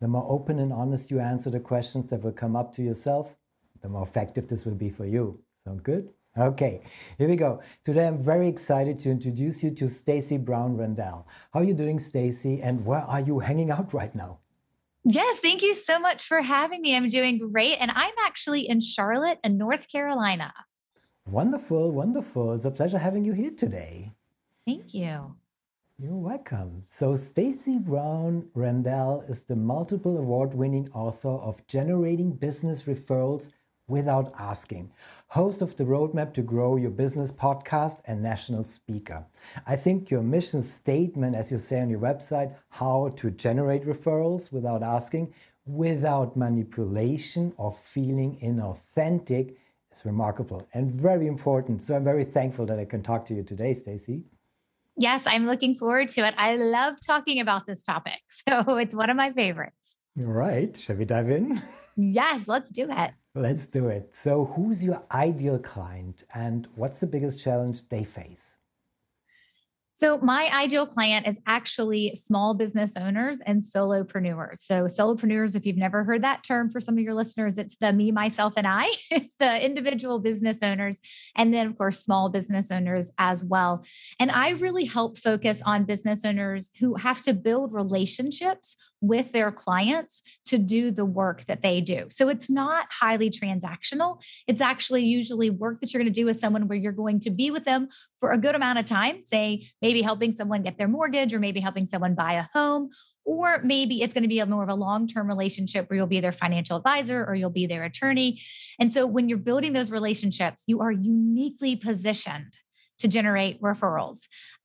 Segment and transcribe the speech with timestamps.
[0.00, 3.34] The more open and honest you answer the questions that will come up to yourself,
[3.82, 5.40] the more effective this will be for you.
[5.64, 6.10] Sound good?
[6.36, 6.82] Okay,
[7.18, 7.60] here we go.
[7.84, 11.26] Today I'm very excited to introduce you to Stacy Brown Randall.
[11.52, 12.62] How are you doing, Stacy?
[12.62, 14.38] And where are you hanging out right now?
[15.04, 16.94] Yes, thank you so much for having me.
[16.94, 17.78] I'm doing great.
[17.80, 20.52] And I'm actually in Charlotte and North Carolina.
[21.26, 22.52] Wonderful, wonderful.
[22.52, 24.12] It's a pleasure having you here today.
[24.64, 25.34] Thank you.
[26.00, 26.84] You're welcome.
[26.96, 33.50] So, Stacy Brown Randall is the multiple award winning author of Generating Business Referrals
[33.88, 34.92] Without Asking,
[35.26, 39.26] host of the Roadmap to Grow Your Business podcast, and national speaker.
[39.66, 44.52] I think your mission statement, as you say on your website, how to generate referrals
[44.52, 45.34] without asking,
[45.66, 49.56] without manipulation or feeling inauthentic,
[49.92, 51.84] is remarkable and very important.
[51.84, 54.22] So, I'm very thankful that I can talk to you today, Stacy.
[54.98, 56.34] Yes, I'm looking forward to it.
[56.36, 58.20] I love talking about this topic.
[58.48, 59.96] So it's one of my favorites.
[60.18, 60.76] All right.
[60.76, 61.62] Shall we dive in?
[61.96, 63.10] Yes, let's do it.
[63.34, 64.12] Let's do it.
[64.24, 68.47] So, who's your ideal client and what's the biggest challenge they face?
[70.00, 74.60] So, my ideal client is actually small business owners and solopreneurs.
[74.60, 77.92] So, solopreneurs, if you've never heard that term for some of your listeners, it's the
[77.92, 78.88] me, myself, and I.
[79.10, 81.00] It's the individual business owners,
[81.34, 83.84] and then, of course, small business owners as well.
[84.20, 89.52] And I really help focus on business owners who have to build relationships with their
[89.52, 92.06] clients to do the work that they do.
[92.10, 94.20] So it's not highly transactional.
[94.46, 97.30] It's actually usually work that you're going to do with someone where you're going to
[97.30, 97.88] be with them
[98.20, 101.60] for a good amount of time, say maybe helping someone get their mortgage or maybe
[101.60, 102.90] helping someone buy a home.
[103.24, 106.06] Or maybe it's going to be a more of a long term relationship where you'll
[106.06, 108.40] be their financial advisor or you'll be their attorney.
[108.80, 112.56] And so when you're building those relationships, you are uniquely positioned
[113.00, 114.20] to generate referrals.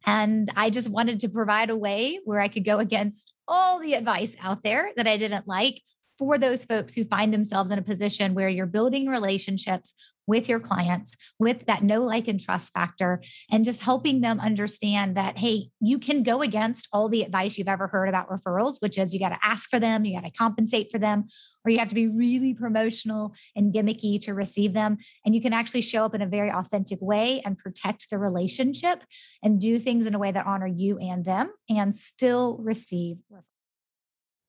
[0.06, 3.94] And I just wanted to provide a way where I could go against all the
[3.94, 5.82] advice out there that I didn't like
[6.18, 9.94] for those folks who find themselves in a position where you're building relationships
[10.28, 15.18] with your clients with that no like and trust factor and just helping them understand
[15.18, 18.98] that hey you can go against all the advice you've ever heard about referrals which
[18.98, 21.26] is you got to ask for them you got to compensate for them
[21.66, 25.54] or you have to be really promotional and gimmicky to receive them and you can
[25.54, 29.04] actually show up in a very authentic way and protect the relationship
[29.42, 33.18] and do things in a way that honor you and them and still receive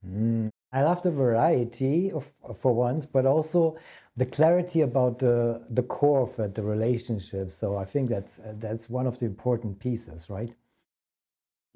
[0.07, 0.51] mm.
[0.75, 3.77] I love the variety of, for once, but also
[4.17, 7.51] the clarity about the the core of it, the relationship.
[7.51, 10.53] So I think that's that's one of the important pieces, right?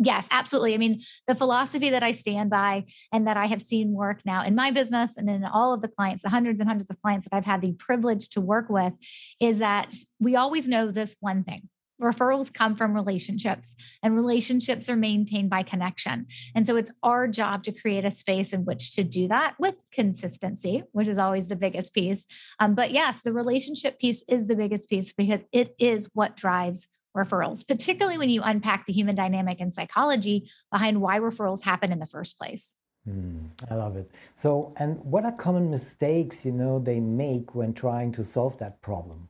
[0.00, 0.74] Yes, absolutely.
[0.74, 4.42] I mean, the philosophy that I stand by and that I have seen work now
[4.42, 7.26] in my business and in all of the clients, the hundreds and hundreds of clients
[7.26, 8.92] that I've had the privilege to work with,
[9.40, 11.68] is that we always know this one thing
[12.00, 17.62] referrals come from relationships and relationships are maintained by connection and so it's our job
[17.62, 21.56] to create a space in which to do that with consistency which is always the
[21.56, 22.26] biggest piece
[22.60, 26.86] um, but yes the relationship piece is the biggest piece because it is what drives
[27.16, 31.98] referrals particularly when you unpack the human dynamic and psychology behind why referrals happen in
[31.98, 32.74] the first place
[33.08, 34.10] Mm, I love it.
[34.34, 38.82] So, and what are common mistakes you know they make when trying to solve that
[38.82, 39.27] problem?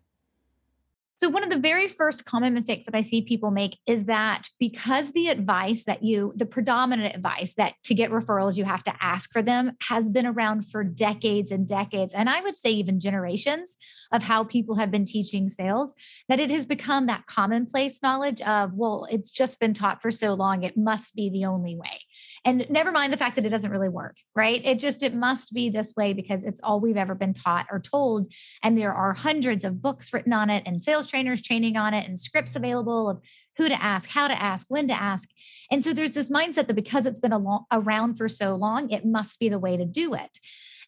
[1.21, 4.49] So, one of the very first common mistakes that I see people make is that
[4.61, 8.95] because the advice that you, the predominant advice that to get referrals, you have to
[9.01, 12.15] ask for them has been around for decades and decades.
[12.15, 13.75] And I would say even generations
[14.13, 15.93] of how people have been teaching sales,
[16.29, 20.35] that it has become that commonplace knowledge of, well, it's just been taught for so
[20.35, 22.01] long, it must be the only way.
[22.45, 24.65] And never mind the fact that it doesn't really work, right?
[24.65, 27.81] It just, it must be this way because it's all we've ever been taught or
[27.81, 28.33] told.
[28.63, 32.07] And there are hundreds of books written on it and sales trainers training on it
[32.07, 33.21] and scripts available of
[33.57, 35.29] who to ask, how to ask, when to ask.
[35.71, 37.35] And so there's this mindset that because it's been
[37.73, 40.39] around for so long, it must be the way to do it.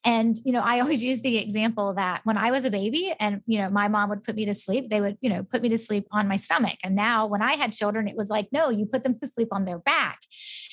[0.02, 3.42] And, you know, I always use the example that when I was a baby and,
[3.44, 5.68] you know, my mom would put me to sleep, they would, you know, put me
[5.68, 6.78] to sleep on my stomach.
[6.82, 9.48] And now when I had children, it was like, no, you put them to sleep
[9.52, 10.20] on their back.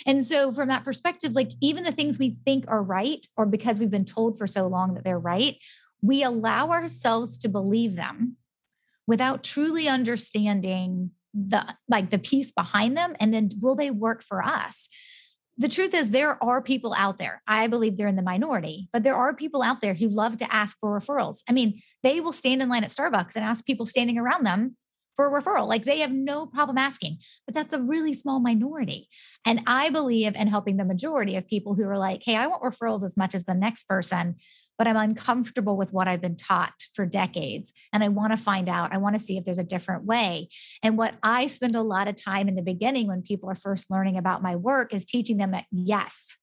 [0.05, 3.79] And so from that perspective, like even the things we think are right, or because
[3.79, 5.57] we've been told for so long that they're right,
[6.01, 8.38] we allow ourselves to believe them
[9.07, 14.44] without truly understanding the like the piece behind them and then will they work for
[14.44, 14.88] us
[15.59, 17.42] the truth is, there are people out there.
[17.48, 20.54] I believe they're in the minority, but there are people out there who love to
[20.54, 21.39] ask for referrals.
[21.50, 24.77] I mean, they will stand in line at Starbucks and ask people standing around them
[25.15, 25.68] for a referral.
[25.68, 27.18] Like they have no problem asking,
[27.48, 29.10] but that's a really small minority.
[29.45, 32.62] And I believe in helping the majority of people who are like, hey, I want
[32.62, 34.36] referrals as much as the next person,
[34.77, 37.71] but I'm uncomfortable with what I've been taught for decades.
[37.91, 40.50] And I want to find out, I want to see if there's a different way.
[40.83, 43.89] And what I spend a lot of time in the beginning when people are first
[43.89, 46.38] learning about my work is teaching them that yes,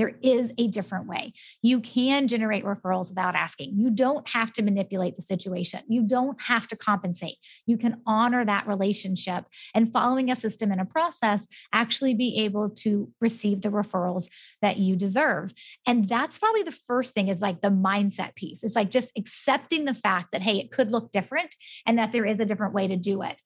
[0.00, 1.34] there is a different way.
[1.60, 3.74] You can generate referrals without asking.
[3.76, 5.82] You don't have to manipulate the situation.
[5.88, 7.36] You don't have to compensate.
[7.66, 9.44] You can honor that relationship
[9.74, 14.28] and following a system and a process, actually be able to receive the referrals
[14.62, 15.52] that you deserve.
[15.86, 18.62] And that's probably the first thing is like the mindset piece.
[18.62, 21.54] It's like just accepting the fact that, hey, it could look different
[21.84, 23.42] and that there is a different way to do it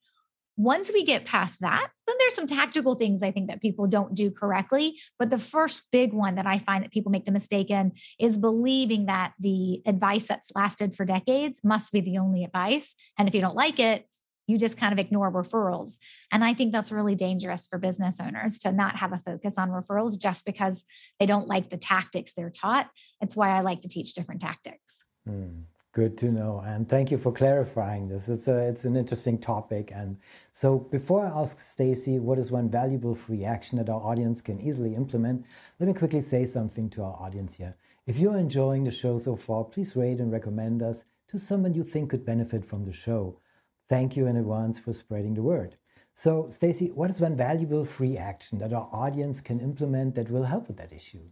[0.57, 4.13] once we get past that, then there's some tactical things I think that people don't
[4.13, 4.97] do correctly.
[5.19, 8.37] But the first big one that I find that people make the mistake in is
[8.37, 12.93] believing that the advice that's lasted for decades must be the only advice.
[13.17, 14.05] And if you don't like it,
[14.47, 15.97] you just kind of ignore referrals.
[16.31, 19.69] And I think that's really dangerous for business owners to not have a focus on
[19.69, 20.83] referrals just because
[21.19, 22.89] they don't like the tactics they're taught.
[23.21, 24.79] It's why I like to teach different tactics.
[25.27, 25.63] Mm.
[25.95, 28.27] Good to know, and thank you for clarifying this.
[28.27, 30.17] It's a it's an interesting topic, and
[30.51, 34.59] so before I ask Stacy what is one valuable free action that our audience can
[34.59, 35.45] easily implement,
[35.79, 37.77] let me quickly say something to our audience here.
[38.05, 41.85] If you're enjoying the show so far, please rate and recommend us to someone you
[41.85, 43.39] think could benefit from the show.
[43.87, 45.77] Thank you in advance for spreading the word.
[46.13, 50.43] So, Stacy, what is one valuable free action that our audience can implement that will
[50.43, 51.29] help with that issue?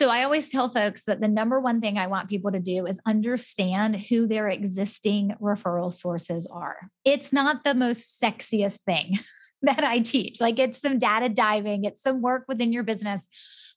[0.00, 2.86] So I always tell folks that the number one thing I want people to do
[2.86, 6.78] is understand who their existing referral sources are.
[7.04, 9.18] It's not the most sexiest thing
[9.62, 10.40] that I teach.
[10.40, 13.28] Like it's some data diving, it's some work within your business.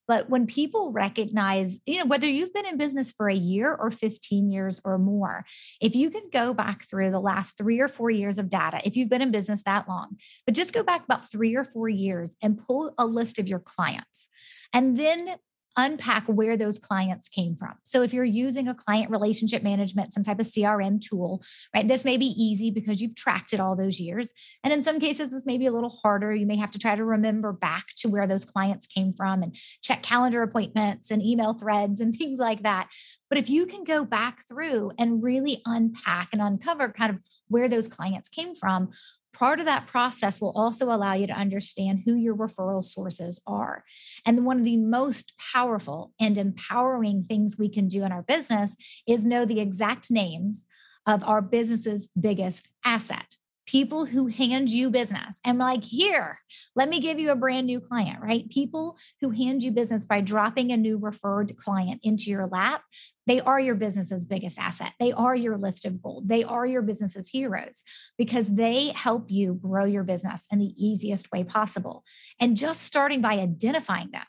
[0.08, 3.92] But when people recognize, you know, whether you've been in business for a year or
[3.92, 5.44] 15 years or more,
[5.81, 8.96] if you can go back through the last three or four years of data, if
[8.96, 10.16] you've been in business that long,
[10.46, 13.60] but just go back about three or four years and pull a list of your
[13.60, 14.30] clients
[14.74, 15.36] and then
[15.78, 17.74] unpack where those clients came from.
[17.84, 21.44] So if you're using a client relationship management, some type of CRM tool,
[21.74, 21.88] right?
[21.88, 24.34] This may be easy because you've tracked it all those years.
[24.64, 26.34] And in some cases, this may be a little harder.
[26.34, 29.56] You may have to try to remember back to where those clients came from and
[29.81, 32.88] check calendar appointments and email threads and things like that.
[33.30, 37.68] But if you can go back through and really unpack and uncover kind of where
[37.68, 38.92] those clients came from,
[39.33, 43.83] Part of that process will also allow you to understand who your referral sources are.
[44.25, 48.75] And one of the most powerful and empowering things we can do in our business
[49.07, 50.65] is know the exact names
[51.06, 53.35] of our business's biggest asset
[53.65, 55.39] people who hand you business.
[55.45, 56.38] And like here
[56.75, 58.50] let me give you a brand new client right?
[58.50, 62.81] People who hand you business by dropping a new referred client into your lap
[63.25, 64.94] they are your business's biggest asset.
[65.00, 66.27] They are your list of gold.
[66.27, 67.81] They are your business's heroes
[68.18, 72.04] because they help you grow your business in the easiest way possible.
[72.39, 74.25] And just starting by identifying them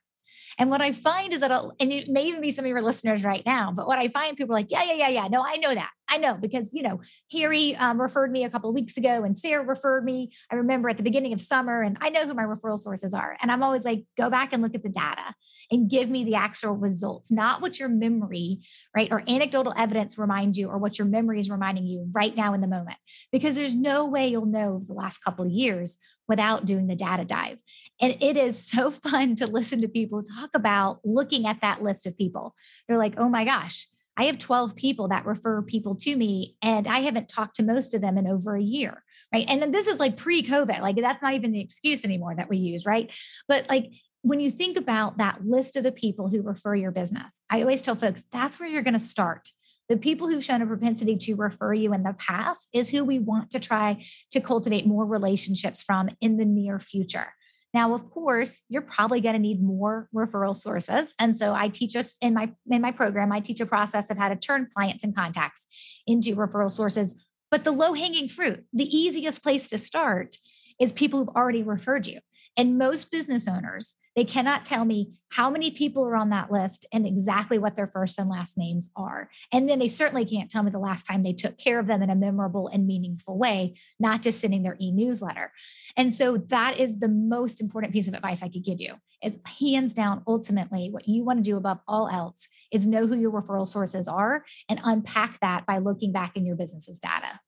[0.58, 3.24] and what I find is that, and it may even be some of your listeners
[3.24, 5.28] right now, but what I find people are like, yeah, yeah, yeah, yeah.
[5.28, 5.90] No, I know that.
[6.08, 7.00] I know because, you know,
[7.32, 10.32] Harry um, referred me a couple of weeks ago and Sarah referred me.
[10.50, 13.36] I remember at the beginning of summer and I know who my referral sources are.
[13.40, 15.34] And I'm always like, go back and look at the data
[15.70, 18.60] and give me the actual results, not what your memory,
[18.94, 22.52] right, or anecdotal evidence reminds you or what your memory is reminding you right now
[22.52, 22.98] in the moment.
[23.32, 25.96] Because there's no way you'll know the last couple of years
[26.28, 27.58] without doing the data dive.
[28.00, 32.06] And it is so fun to listen to people talk about looking at that list
[32.06, 32.54] of people.
[32.88, 36.86] They're like, oh my gosh, I have 12 people that refer people to me, and
[36.86, 39.02] I haven't talked to most of them in over a year.
[39.32, 39.46] Right.
[39.48, 42.48] And then this is like pre COVID, like that's not even the excuse anymore that
[42.48, 42.86] we use.
[42.86, 43.10] Right.
[43.48, 43.90] But like,
[44.22, 47.82] when you think about that list of the people who refer your business, I always
[47.82, 49.48] tell folks that's where you're going to start.
[49.88, 53.18] The people who've shown a propensity to refer you in the past is who we
[53.18, 57.34] want to try to cultivate more relationships from in the near future.
[57.74, 61.12] Now, of course, you're probably going to need more referral sources.
[61.18, 64.16] And so I teach us in my in my program, I teach a process of
[64.16, 65.66] how to turn clients and contacts
[66.06, 67.20] into referral sources.
[67.50, 70.36] But the low-hanging fruit, the easiest place to start
[70.80, 72.20] is people who've already referred you.
[72.56, 76.86] And most business owners they cannot tell me how many people are on that list
[76.92, 79.28] and exactly what their first and last names are.
[79.52, 82.02] And then they certainly can't tell me the last time they took care of them
[82.02, 85.52] in a memorable and meaningful way, not just sending their e-newsletter.
[85.96, 88.94] And so that is the most important piece of advice I could give you.
[89.22, 93.16] Is hands down ultimately what you want to do above all else is know who
[93.16, 97.40] your referral sources are and unpack that by looking back in your business's data.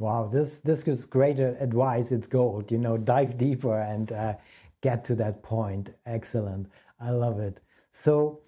[0.00, 2.10] Wow, this this gives great advice.
[2.10, 2.72] It's gold.
[2.72, 4.34] You know, dive deeper and uh,
[4.82, 5.90] get to that point.
[6.06, 6.68] Excellent.
[7.00, 7.60] I love it.
[7.92, 8.40] So,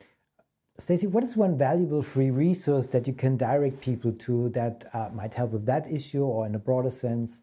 [0.78, 5.10] Stacy, what is one valuable free resource that you can direct people to that uh,
[5.12, 7.42] might help with that issue or in a broader sense?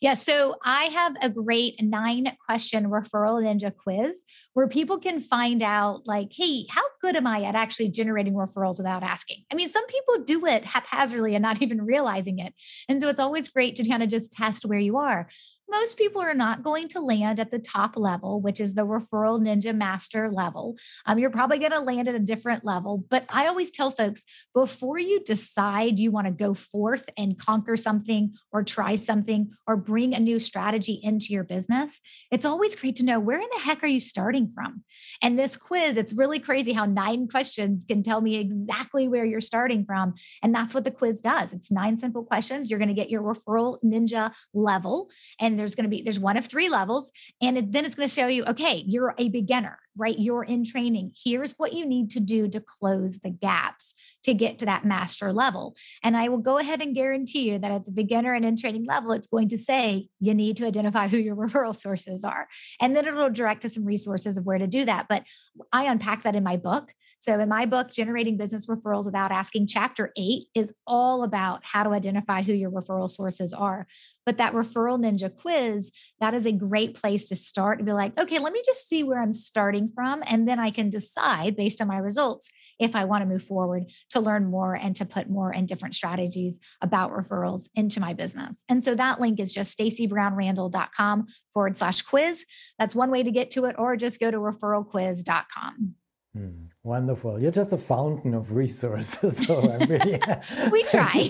[0.00, 4.22] Yeah, so I have a great nine question referral ninja quiz
[4.54, 8.78] where people can find out, like, hey, how good am I at actually generating referrals
[8.78, 9.44] without asking?
[9.52, 12.54] I mean, some people do it haphazardly and not even realizing it.
[12.88, 15.28] And so it's always great to kind of just test where you are
[15.72, 19.40] most people are not going to land at the top level, which is the referral
[19.40, 20.76] ninja master level.
[21.06, 23.04] Um, you're probably going to land at a different level.
[23.08, 24.22] But I always tell folks
[24.54, 29.76] before you decide you want to go forth and conquer something or try something or
[29.76, 32.00] bring a new strategy into your business,
[32.30, 34.84] it's always great to know where in the heck are you starting from?
[35.22, 39.40] And this quiz, it's really crazy how nine questions can tell me exactly where you're
[39.40, 40.14] starting from.
[40.42, 41.54] And that's what the quiz does.
[41.54, 42.68] It's nine simple questions.
[42.68, 45.08] You're going to get your referral ninja level.
[45.40, 48.08] And there's going to be there's one of three levels and it, then it's going
[48.08, 50.18] to show you okay you're a beginner right?
[50.18, 51.12] You're in training.
[51.22, 55.32] Here's what you need to do to close the gaps to get to that master
[55.32, 55.74] level.
[56.02, 58.86] And i will go ahead and guarantee you that at the beginner and in training
[58.86, 62.48] level it's going to say you need to identify who your referral sources are.
[62.80, 65.06] And then it'll direct to some resources of where to do that.
[65.08, 65.24] But
[65.72, 69.68] i unpack that in my book so, in my book, Generating Business Referrals Without Asking,
[69.68, 73.86] chapter eight is all about how to identify who your referral sources are.
[74.26, 78.18] But that referral ninja quiz, that is a great place to start and be like,
[78.18, 80.24] okay, let me just see where I'm starting from.
[80.26, 82.48] And then I can decide based on my results
[82.80, 85.94] if I want to move forward to learn more and to put more and different
[85.94, 88.64] strategies about referrals into my business.
[88.68, 92.44] And so that link is just stacybrownrandall.com forward slash quiz.
[92.80, 95.94] That's one way to get to it, or just go to referralquiz.com.
[96.34, 97.38] Hmm, wonderful.
[97.40, 99.36] You're just a fountain of resources.
[99.46, 100.18] So I'm really
[100.72, 101.28] we try.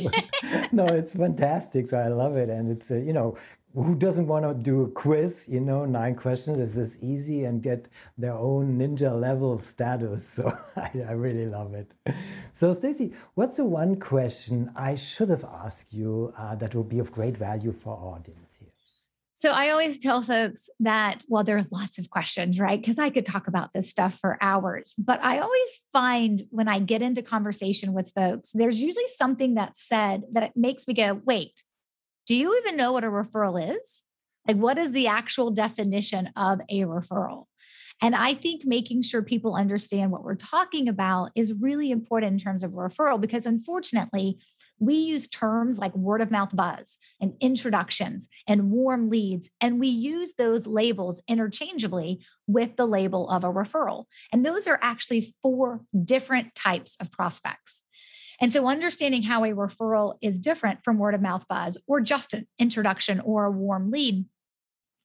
[0.71, 1.89] no, it's fantastic.
[1.89, 2.49] So I love it.
[2.49, 3.37] And it's, uh, you know,
[3.75, 7.63] who doesn't want to do a quiz, you know, nine questions is this easy and
[7.63, 7.87] get
[8.19, 10.29] their own ninja level status.
[10.37, 11.91] So I, I really love it.
[12.53, 16.99] So Stacy, what's the one question I should have asked you uh, that will be
[16.99, 18.52] of great value for our audience?
[19.43, 22.81] So I always tell folks that, well, there's lots of questions, right?
[22.81, 24.95] Because I could talk about this stuff for hours.
[24.97, 29.83] But I always find when I get into conversation with folks, there's usually something that's
[29.83, 31.65] said that it makes me go, wait,
[32.29, 34.03] do you even know what a referral is?
[34.47, 37.47] Like, what is the actual definition of a referral?
[38.03, 42.39] And I think making sure people understand what we're talking about is really important in
[42.41, 44.41] terms of referral because unfortunately,
[44.81, 49.87] we use terms like word of mouth buzz and introductions and warm leads, and we
[49.87, 54.07] use those labels interchangeably with the label of a referral.
[54.33, 57.83] And those are actually four different types of prospects.
[58.41, 62.35] And so, understanding how a referral is different from word of mouth buzz or just
[62.35, 64.25] an introduction or a warm lead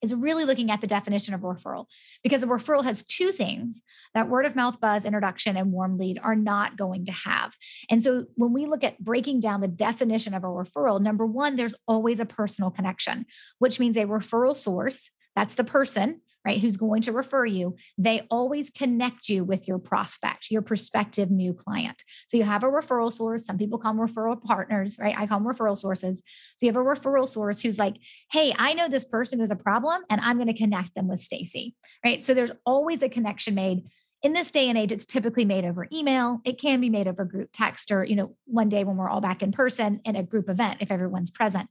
[0.01, 1.85] is really looking at the definition of referral
[2.23, 3.81] because a referral has two things
[4.13, 7.53] that word of mouth buzz introduction and warm lead are not going to have.
[7.89, 11.55] And so when we look at breaking down the definition of a referral number one
[11.55, 13.25] there's always a personal connection
[13.59, 18.25] which means a referral source that's the person right, who's going to refer you, they
[18.31, 22.01] always connect you with your prospect, your prospective new client.
[22.29, 23.45] So you have a referral source.
[23.45, 25.13] Some people call them referral partners, right?
[25.17, 26.19] I call them referral sources.
[26.55, 27.97] So you have a referral source who's like,
[28.31, 31.19] hey, I know this person who's a problem and I'm going to connect them with
[31.19, 31.75] Stacy,
[32.05, 32.23] right?
[32.23, 33.83] So there's always a connection made
[34.23, 37.23] in this day and age it's typically made over email it can be made over
[37.23, 40.23] group text or you know one day when we're all back in person in a
[40.23, 41.69] group event if everyone's present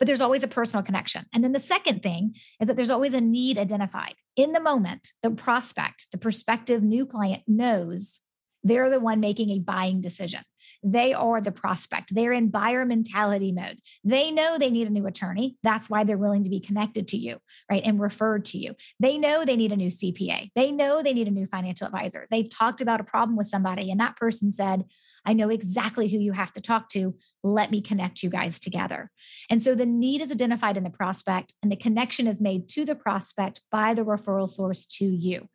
[0.00, 1.26] but there's always a personal connection.
[1.32, 4.14] And then the second thing is that there's always a need identified.
[4.34, 8.18] In the moment, the prospect, the prospective new client knows
[8.64, 10.40] they're the one making a buying decision.
[10.82, 12.14] They are the prospect.
[12.14, 13.80] They're in buyer mentality mode.
[14.02, 15.56] They know they need a new attorney.
[15.62, 17.38] That's why they're willing to be connected to you,
[17.70, 17.82] right?
[17.84, 18.74] And referred to you.
[18.98, 20.50] They know they need a new CPA.
[20.54, 22.26] They know they need a new financial advisor.
[22.30, 24.84] They've talked about a problem with somebody, and that person said,
[25.26, 27.14] I know exactly who you have to talk to.
[27.42, 29.10] Let me connect you guys together.
[29.50, 32.86] And so the need is identified in the prospect, and the connection is made to
[32.86, 35.48] the prospect by the referral source to you.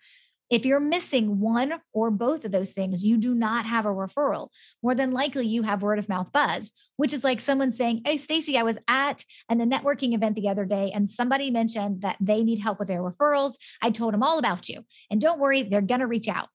[0.49, 4.49] If you're missing one or both of those things, you do not have a referral.
[4.83, 8.17] More than likely, you have word of mouth buzz, which is like someone saying, Hey,
[8.17, 12.43] Stacy, I was at a networking event the other day and somebody mentioned that they
[12.43, 13.55] need help with their referrals.
[13.81, 14.81] I told them all about you.
[15.09, 16.49] And don't worry, they're going to reach out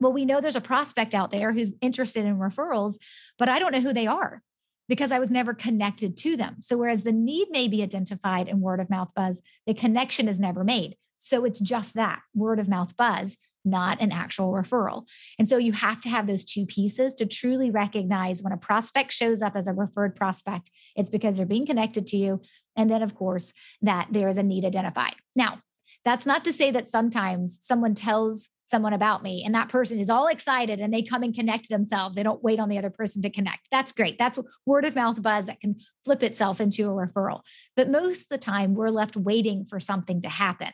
[0.00, 2.96] well, we know there's a prospect out there who's interested in referrals,
[3.38, 4.42] but I don't know who they are
[4.88, 6.56] because I was never connected to them.
[6.60, 10.38] So, whereas the need may be identified in word of mouth buzz, the connection is
[10.38, 10.96] never made.
[11.18, 15.04] So, it's just that word of mouth buzz, not an actual referral.
[15.38, 19.12] And so, you have to have those two pieces to truly recognize when a prospect
[19.12, 22.40] shows up as a referred prospect, it's because they're being connected to you.
[22.76, 25.14] And then, of course, that there is a need identified.
[25.34, 25.60] Now,
[26.04, 30.10] That's not to say that sometimes someone tells someone about me and that person is
[30.10, 32.16] all excited and they come and connect themselves.
[32.16, 33.68] They don't wait on the other person to connect.
[33.70, 34.18] That's great.
[34.18, 37.40] That's word of mouth buzz that can flip itself into a referral.
[37.76, 40.72] But most of the time, we're left waiting for something to happen.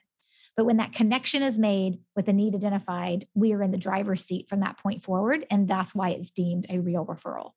[0.57, 4.25] But when that connection is made with the need identified, we are in the driver's
[4.25, 5.47] seat from that point forward.
[5.51, 7.53] And that's why it's deemed a real referral.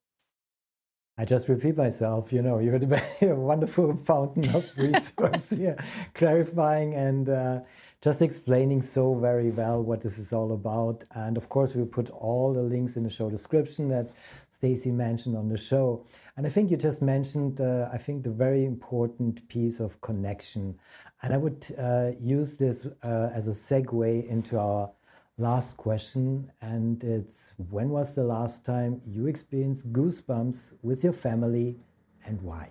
[1.18, 5.76] I just repeat myself, you know, you're a wonderful fountain of resource here,
[6.12, 7.60] clarifying and uh,
[8.02, 11.04] just explaining so very well what this is all about.
[11.14, 14.10] And of course, we'll put all the links in the show description that
[14.52, 16.04] Stacy mentioned on the show.
[16.36, 20.78] And I think you just mentioned, uh, I think, the very important piece of connection.
[21.22, 24.90] And I would uh, use this uh, as a segue into our
[25.38, 26.52] last question.
[26.60, 31.78] And it's when was the last time you experienced goosebumps with your family
[32.24, 32.70] and why?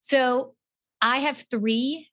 [0.00, 0.54] So
[1.00, 2.08] I have three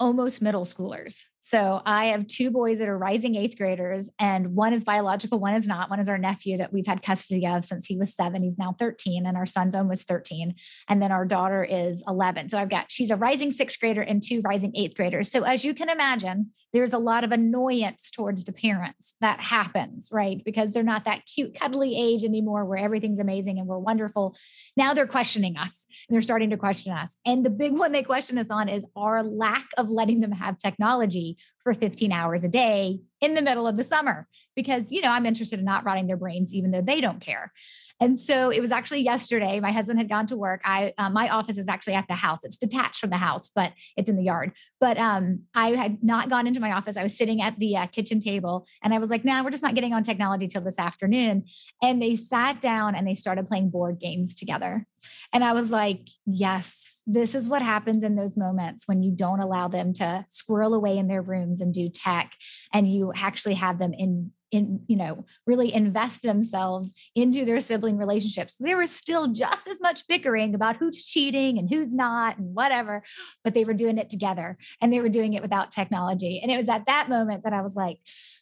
[0.00, 1.14] almost middle schoolers.
[1.50, 5.54] So I have two boys that are rising eighth graders, and one is biological, one
[5.54, 5.88] is not.
[5.88, 8.42] One is our nephew that we've had custody of since he was seven.
[8.42, 10.54] He's now 13, and our son's almost 13.
[10.88, 12.50] And then our daughter is 11.
[12.50, 15.30] So I've got, she's a rising sixth grader and two rising eighth graders.
[15.30, 20.08] So as you can imagine, there's a lot of annoyance towards the parents that happens,
[20.12, 20.42] right?
[20.44, 24.36] Because they're not that cute, cuddly age anymore where everything's amazing and we're wonderful.
[24.76, 27.16] Now they're questioning us and they're starting to question us.
[27.24, 30.58] And the big one they question us on is our lack of letting them have
[30.58, 35.10] technology for 15 hours a day in the middle of the summer because you know
[35.10, 37.52] i'm interested in not rotting their brains even though they don't care.
[38.00, 40.60] And so it was actually yesterday my husband had gone to work.
[40.64, 42.44] I uh, my office is actually at the house.
[42.44, 44.52] It's detached from the house but it's in the yard.
[44.80, 46.96] But um i had not gone into my office.
[46.96, 49.50] I was sitting at the uh, kitchen table and i was like no nah, we're
[49.50, 51.44] just not getting on technology till this afternoon.
[51.82, 54.86] And they sat down and they started playing board games together.
[55.32, 59.40] And i was like yes this is what happens in those moments when you don't
[59.40, 62.34] allow them to squirrel away in their rooms and do tech
[62.72, 67.96] and you actually have them in in you know really invest themselves into their sibling
[67.96, 68.56] relationships.
[68.60, 73.02] There was still just as much bickering about who's cheating and who's not and whatever
[73.42, 76.40] but they were doing it together and they were doing it without technology.
[76.42, 77.98] And it was at that moment that i was like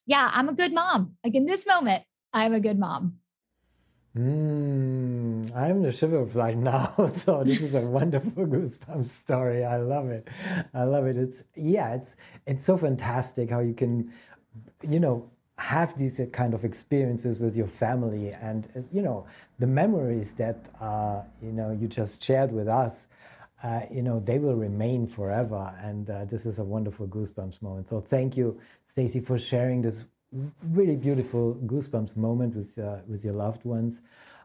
[0.07, 1.15] yeah i'm a good mom.
[1.25, 3.19] Like in this moment i'm a good mom
[4.17, 6.95] Mm, I'm the shiver right now.
[7.25, 9.65] So this is a wonderful goosebump story.
[9.65, 10.29] I love it.
[10.75, 11.17] I love it.
[11.19, 11.95] It's yeah.
[11.95, 12.15] It's
[12.47, 14.13] it's so fantastic how you can,
[14.89, 19.27] you know, have these kind of experiences with your family and you know
[19.59, 23.07] the memories that uh, you know you just shared with us.
[23.63, 27.89] Uh, you know they will remain forever, and uh, this is a wonderful goosebumps moment.
[27.89, 30.05] So thank you, Stacy, for sharing this
[30.63, 34.01] really beautiful goosebumps moment with uh, with your loved ones.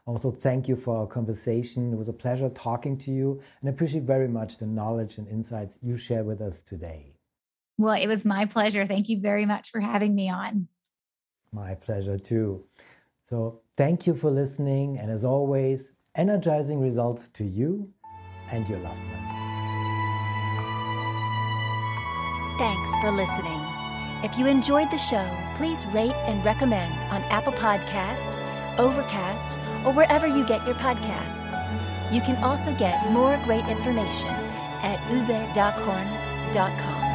[0.06, 1.92] Also, thank you for our conversation.
[1.92, 5.28] It was a pleasure talking to you, and I appreciate very much the knowledge and
[5.28, 7.14] insights you share with us today.
[7.78, 8.86] Well, it was my pleasure.
[8.86, 10.68] Thank you very much for having me on.
[11.52, 12.64] My pleasure too.
[13.30, 17.92] So, thank you for listening, and as always, energizing results to you
[18.50, 19.22] and your loved ones.
[22.58, 23.71] Thanks for listening.
[24.22, 28.38] If you enjoyed the show, please rate and recommend on Apple Podcast,
[28.78, 31.58] Overcast, or wherever you get your podcasts.
[32.12, 34.30] You can also get more great information
[34.82, 37.11] at uwedockhorn.com.